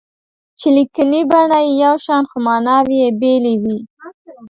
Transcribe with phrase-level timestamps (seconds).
[0.59, 3.77] چې لیکني بڼه یې یو شان خو ماناوې یې بېلې وي.